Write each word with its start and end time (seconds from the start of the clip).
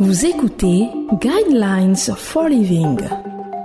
Vous 0.00 0.24
écoutez 0.24 0.88
Guidelines 1.20 1.96
for 1.96 2.48
Living, 2.48 3.00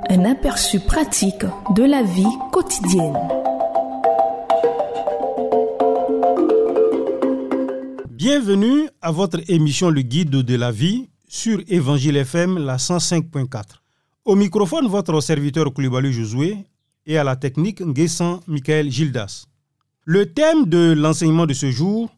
un 0.10 0.26
aperçu 0.26 0.80
pratique 0.80 1.46
de 1.76 1.84
la 1.84 2.02
vie 2.02 2.26
quotidienne. 2.52 3.16
Bienvenue 8.10 8.90
à 9.00 9.12
votre 9.12 9.48
émission 9.48 9.92
Le 9.92 10.02
Guide 10.02 10.32
de 10.32 10.56
la 10.56 10.72
vie 10.72 11.08
sur 11.28 11.62
Évangile 11.68 12.18
FM 12.18 12.58
la 12.58 12.78
105.4. 12.78 13.64
Au 14.26 14.36
microphone, 14.36 14.88
votre 14.88 15.22
serviteur 15.22 15.72
Koulibaly 15.72 16.12
Josué 16.12 16.58
et 17.06 17.20
à 17.20 17.24
la 17.24 17.36
technique 17.36 17.82
Nguessan 17.82 18.40
Michael 18.48 18.90
Gildas. 18.90 19.46
Le 20.06 20.34
thème 20.34 20.66
de 20.66 20.94
l'enseignement 20.94 21.46
de 21.46 21.54
ce 21.54 21.70
jour 21.70 22.10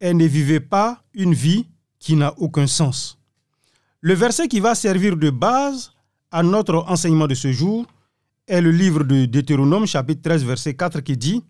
est 0.00 0.14
Ne 0.14 0.24
vivez 0.24 0.60
pas 0.60 1.02
une 1.12 1.34
vie 1.34 1.66
qui 1.98 2.16
n'a 2.16 2.32
aucun 2.38 2.66
sens. 2.66 3.17
Le 4.00 4.14
verset 4.14 4.46
qui 4.46 4.60
va 4.60 4.76
servir 4.76 5.16
de 5.16 5.28
base 5.28 5.90
à 6.30 6.44
notre 6.44 6.84
enseignement 6.88 7.26
de 7.26 7.34
ce 7.34 7.50
jour 7.50 7.84
est 8.46 8.60
le 8.60 8.70
livre 8.70 9.02
de 9.02 9.24
Deutéronome 9.24 9.86
chapitre 9.86 10.22
13 10.22 10.44
verset 10.44 10.74
4 10.74 11.00
qui 11.00 11.16
dit 11.16 11.42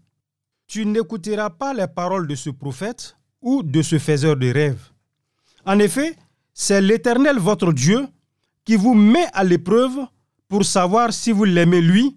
Tu 0.66 0.86
n'écouteras 0.86 1.50
pas 1.50 1.74
les 1.74 1.86
paroles 1.86 2.26
de 2.26 2.34
ce 2.34 2.48
prophète 2.48 3.18
ou 3.42 3.62
de 3.62 3.82
ce 3.82 3.98
faiseur 3.98 4.34
de 4.34 4.50
rêves. 4.50 4.80
En 5.66 5.78
effet, 5.78 6.16
c'est 6.54 6.80
l'Éternel 6.80 7.38
votre 7.38 7.70
Dieu 7.70 8.08
qui 8.64 8.76
vous 8.76 8.94
met 8.94 9.26
à 9.34 9.44
l'épreuve 9.44 9.98
pour 10.48 10.64
savoir 10.64 11.12
si 11.12 11.32
vous 11.32 11.44
l'aimez 11.44 11.82
lui 11.82 12.16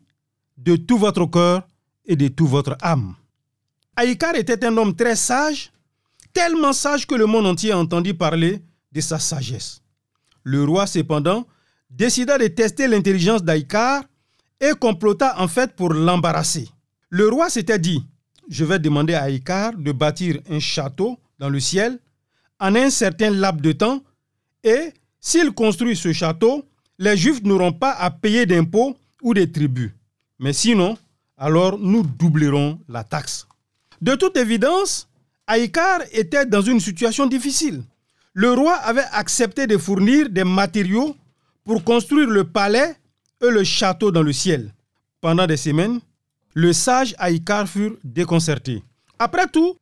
de 0.55 0.77
tout 0.77 0.97
votre 0.97 1.25
cœur 1.25 1.67
et 2.05 2.15
de 2.15 2.29
toute 2.29 2.47
votre 2.47 2.77
âme. 2.81 3.15
Aïkar 3.97 4.35
était 4.35 4.63
un 4.63 4.77
homme 4.77 4.95
très 4.95 5.17
sage, 5.17 5.73
tellement 6.31 6.71
sage 6.71 7.05
que 7.05 7.15
le 7.15 7.25
monde 7.25 7.47
entier 7.47 7.73
a 7.73 7.77
entendu 7.77 8.13
parler 8.13 8.63
de 8.93 9.01
sa 9.01 9.19
sagesse. 9.19 9.80
Le 10.43 10.63
roi, 10.63 10.87
cependant, 10.87 11.45
décida 11.89 12.37
de 12.37 12.47
tester 12.47 12.87
l'intelligence 12.87 13.43
d'Aïkar 13.43 14.03
et 14.59 14.71
complota 14.79 15.35
en 15.39 15.47
fait 15.47 15.75
pour 15.75 15.93
l'embarrasser. 15.93 16.69
Le 17.09 17.27
roi 17.27 17.49
s'était 17.49 17.79
dit, 17.79 18.03
je 18.49 18.65
vais 18.65 18.79
demander 18.79 19.13
à 19.13 19.23
Aïkar 19.23 19.75
de 19.75 19.91
bâtir 19.91 20.39
un 20.49 20.59
château 20.59 21.19
dans 21.39 21.49
le 21.49 21.59
ciel 21.59 21.99
en 22.59 22.75
un 22.75 22.89
certain 22.89 23.31
laps 23.31 23.61
de 23.61 23.71
temps 23.71 24.01
et 24.63 24.93
s'il 25.19 25.51
construit 25.51 25.95
ce 25.95 26.13
château, 26.13 26.65
les 26.99 27.17
Juifs 27.17 27.43
n'auront 27.43 27.73
pas 27.73 27.91
à 27.91 28.11
payer 28.11 28.45
d'impôts 28.45 28.95
ou 29.21 29.33
des 29.33 29.51
tribus. 29.51 29.91
Mais 30.39 30.53
sinon, 30.53 30.97
alors 31.37 31.77
nous 31.79 32.03
doublerons 32.03 32.79
la 32.87 33.03
taxe. 33.03 33.47
De 34.01 34.15
toute 34.15 34.37
évidence, 34.37 35.07
Aïkar 35.47 36.01
était 36.11 36.45
dans 36.45 36.61
une 36.61 36.79
situation 36.79 37.25
difficile. 37.25 37.83
Le 38.33 38.53
roi 38.53 38.75
avait 38.75 39.05
accepté 39.11 39.67
de 39.67 39.77
fournir 39.77 40.29
des 40.29 40.45
matériaux 40.45 41.15
pour 41.65 41.83
construire 41.83 42.29
le 42.29 42.45
palais 42.45 42.95
et 43.41 43.49
le 43.49 43.63
château 43.63 44.11
dans 44.11 44.23
le 44.23 44.31
ciel. 44.31 44.73
Pendant 45.19 45.45
des 45.47 45.57
semaines, 45.57 45.99
le 46.53 46.71
sage 46.71 47.13
Aïkar 47.17 47.67
fut 47.67 47.93
déconcerté. 48.03 48.83
Après 49.19 49.47
tout, 49.47 49.75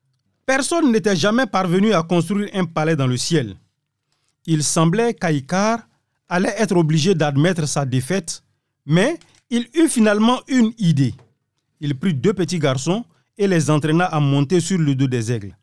personne 0.46 0.92
n'était 0.92 1.16
jamais 1.16 1.46
parvenu 1.46 1.94
à 1.94 2.02
construire 2.02 2.50
un 2.54 2.66
palais 2.66 2.96
dans 2.96 3.08
le 3.08 3.18
ciel. 3.18 3.56
Il 4.46 4.64
semblait 4.64 5.14
qu'Aïkar 5.14 5.88
allait 6.28 6.56
être 6.58 6.76
obligé 6.76 7.14
d'admettre 7.14 7.68
sa 7.68 7.86
défaite, 7.86 8.44
mais 8.86 9.20
il 9.52 9.68
eut 9.76 9.88
finalement 9.88 10.42
une 10.48 10.74
idée. 10.80 11.14
Il 11.80 11.98
prit 11.98 12.14
deux 12.14 12.34
petits 12.34 12.60
garçons 12.60 13.06
et 13.38 13.48
les 13.48 13.70
entraîna 13.70 14.06
à 14.06 14.20
monter 14.20 14.60
sur 14.60 14.80
le 14.80 14.96
dos 14.96 15.08
des 15.08 15.32
aigles. 15.32 15.56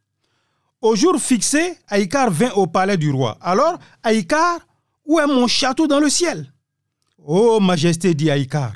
Au 0.87 0.95
jour 0.95 1.19
fixé, 1.19 1.77
Aïkar 1.89 2.31
vint 2.31 2.53
au 2.53 2.69
palais 2.69 2.97
du 2.97 3.11
roi. 3.11 3.37
Alors, 3.41 3.77
Aïkar, 4.05 4.61
où 5.05 5.19
est 5.19 5.27
mon 5.27 5.49
château 5.49 5.88
dans 5.88 5.99
le 5.99 6.09
ciel? 6.09 6.53
Oh, 7.19 7.59
Majesté, 7.59 8.15
dit 8.15 8.31
Aïkar, 8.31 8.75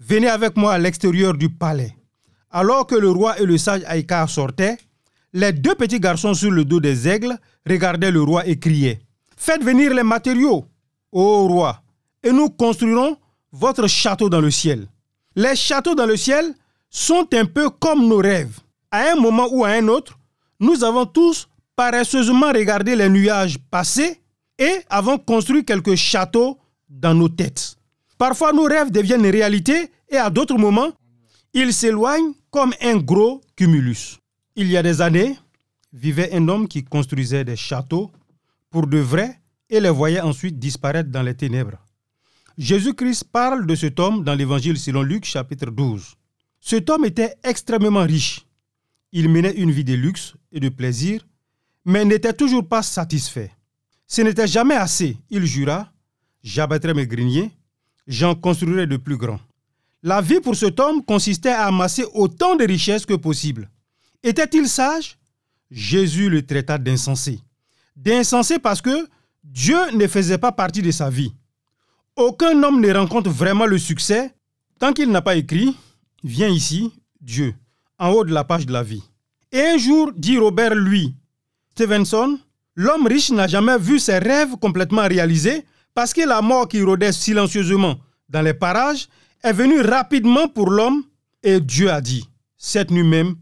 venez 0.00 0.28
avec 0.28 0.56
moi 0.56 0.72
à 0.72 0.78
l'extérieur 0.78 1.34
du 1.34 1.50
palais. 1.50 1.94
Alors 2.50 2.86
que 2.86 2.94
le 2.94 3.10
roi 3.10 3.38
et 3.38 3.44
le 3.44 3.58
sage 3.58 3.82
Aïkar 3.86 4.30
sortaient, 4.30 4.78
les 5.34 5.52
deux 5.52 5.74
petits 5.74 6.00
garçons 6.00 6.32
sur 6.32 6.50
le 6.50 6.64
dos 6.64 6.80
des 6.80 7.06
aigles 7.06 7.36
regardaient 7.68 8.10
le 8.10 8.22
roi 8.22 8.46
et 8.46 8.58
criaient 8.58 9.00
Faites 9.36 9.62
venir 9.62 9.92
les 9.92 10.02
matériaux, 10.02 10.64
ô 11.12 11.46
roi, 11.46 11.82
et 12.22 12.32
nous 12.32 12.48
construirons 12.48 13.18
votre 13.52 13.86
château 13.86 14.30
dans 14.30 14.40
le 14.40 14.50
ciel. 14.50 14.88
Les 15.36 15.56
châteaux 15.56 15.94
dans 15.94 16.06
le 16.06 16.16
ciel 16.16 16.54
sont 16.88 17.28
un 17.34 17.44
peu 17.44 17.68
comme 17.68 18.08
nos 18.08 18.16
rêves. 18.16 18.60
À 18.90 19.12
un 19.12 19.16
moment 19.16 19.48
ou 19.50 19.66
à 19.66 19.72
un 19.72 19.88
autre, 19.88 20.18
nous 20.60 20.84
avons 20.84 21.06
tous 21.06 21.48
paresseusement 21.76 22.48
regardé 22.48 22.96
les 22.96 23.08
nuages 23.08 23.58
passer 23.70 24.20
et 24.58 24.80
avons 24.90 25.18
construit 25.18 25.64
quelques 25.64 25.94
châteaux 25.94 26.58
dans 26.88 27.14
nos 27.14 27.28
têtes. 27.28 27.76
Parfois, 28.16 28.52
nos 28.52 28.64
rêves 28.64 28.90
deviennent 28.90 29.26
réalité 29.26 29.90
et 30.08 30.16
à 30.16 30.30
d'autres 30.30 30.58
moments, 30.58 30.90
ils 31.54 31.72
s'éloignent 31.72 32.32
comme 32.50 32.74
un 32.80 32.96
gros 32.96 33.40
cumulus. 33.54 34.18
Il 34.56 34.68
y 34.68 34.76
a 34.76 34.82
des 34.82 35.00
années, 35.00 35.38
vivait 35.92 36.34
un 36.34 36.48
homme 36.48 36.66
qui 36.66 36.82
construisait 36.82 37.44
des 37.44 37.56
châteaux 37.56 38.10
pour 38.70 38.86
de 38.86 38.98
vrai 38.98 39.40
et 39.70 39.80
les 39.80 39.90
voyait 39.90 40.20
ensuite 40.20 40.58
disparaître 40.58 41.10
dans 41.10 41.22
les 41.22 41.34
ténèbres. 41.34 41.78
Jésus-Christ 42.56 43.24
parle 43.30 43.66
de 43.66 43.74
cet 43.76 44.00
homme 44.00 44.24
dans 44.24 44.34
l'évangile 44.34 44.78
selon 44.78 45.02
Luc 45.02 45.24
chapitre 45.24 45.70
12. 45.70 46.14
Cet 46.60 46.90
homme 46.90 47.04
était 47.04 47.36
extrêmement 47.44 48.02
riche. 48.02 48.47
Il 49.12 49.28
menait 49.28 49.54
une 49.54 49.70
vie 49.70 49.84
de 49.84 49.94
luxe 49.94 50.34
et 50.52 50.60
de 50.60 50.68
plaisir, 50.68 51.26
mais 51.84 52.04
n'était 52.04 52.32
toujours 52.32 52.66
pas 52.66 52.82
satisfait. 52.82 53.50
Ce 54.06 54.22
n'était 54.22 54.46
jamais 54.46 54.74
assez. 54.74 55.16
Il 55.30 55.46
jura, 55.46 55.90
j'abattrai 56.42 56.94
mes 56.94 57.06
greniers, 57.06 57.50
j'en 58.06 58.34
construirai 58.34 58.86
de 58.86 58.96
plus 58.96 59.16
grands. 59.16 59.40
La 60.02 60.20
vie 60.20 60.40
pour 60.40 60.54
cet 60.54 60.78
homme 60.78 61.04
consistait 61.04 61.50
à 61.50 61.66
amasser 61.66 62.04
autant 62.12 62.56
de 62.56 62.64
richesses 62.64 63.06
que 63.06 63.14
possible. 63.14 63.70
Était-il 64.22 64.68
sage? 64.68 65.18
Jésus 65.70 66.28
le 66.30 66.44
traita 66.44 66.78
d'insensé. 66.78 67.40
D'insensé 67.96 68.58
parce 68.58 68.80
que 68.80 69.08
Dieu 69.42 69.78
ne 69.94 70.06
faisait 70.06 70.38
pas 70.38 70.52
partie 70.52 70.82
de 70.82 70.90
sa 70.90 71.10
vie. 71.10 71.32
Aucun 72.16 72.62
homme 72.62 72.80
ne 72.80 72.92
rencontre 72.92 73.30
vraiment 73.30 73.66
le 73.66 73.78
succès 73.78 74.34
tant 74.78 74.92
qu'il 74.92 75.10
n'a 75.10 75.22
pas 75.22 75.36
écrit 75.36 75.76
Viens 76.24 76.48
ici, 76.48 76.92
Dieu, 77.20 77.54
en 77.98 78.10
haut 78.10 78.24
de 78.24 78.32
la 78.32 78.44
page 78.44 78.66
de 78.66 78.72
la 78.72 78.82
vie. 78.82 79.02
Et 79.52 79.60
un 79.60 79.78
jour, 79.78 80.12
dit 80.16 80.38
Robert 80.38 80.74
lui, 80.74 81.14
Stevenson, 81.70 82.38
l'homme 82.76 83.06
riche 83.06 83.30
n'a 83.30 83.46
jamais 83.46 83.78
vu 83.78 83.98
ses 83.98 84.18
rêves 84.18 84.56
complètement 84.60 85.06
réalisés 85.08 85.64
parce 85.94 86.12
que 86.12 86.26
la 86.26 86.42
mort 86.42 86.68
qui 86.68 86.82
rôdait 86.82 87.12
silencieusement 87.12 87.96
dans 88.28 88.42
les 88.42 88.54
parages 88.54 89.08
est 89.42 89.52
venue 89.52 89.80
rapidement 89.80 90.48
pour 90.48 90.70
l'homme 90.70 91.04
et 91.42 91.60
Dieu 91.60 91.90
a 91.90 92.00
dit, 92.00 92.28
cette 92.56 92.90
nuit 92.90 93.04
même, 93.04 93.36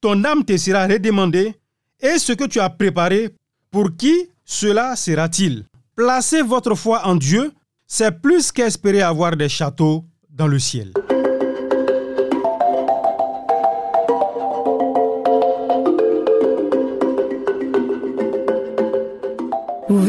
ton 0.00 0.24
âme 0.24 0.44
te 0.44 0.56
sera 0.56 0.86
redemandée 0.86 1.54
et 2.00 2.18
ce 2.18 2.32
que 2.32 2.44
tu 2.44 2.60
as 2.60 2.70
préparé, 2.70 3.30
pour 3.70 3.94
qui 3.96 4.14
cela 4.44 4.96
sera-t-il? 4.96 5.64
Placez 5.94 6.42
votre 6.42 6.74
foi 6.74 7.06
en 7.06 7.16
Dieu, 7.16 7.52
c'est 7.86 8.22
plus 8.22 8.50
qu'espérer 8.50 9.02
avoir 9.02 9.36
des 9.36 9.48
châteaux 9.48 10.04
dans 10.30 10.46
le 10.46 10.58
ciel. 10.58 10.92